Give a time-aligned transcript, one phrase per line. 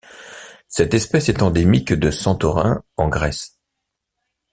[0.67, 3.59] Cette espèce est endémique de Santorin en Grèce.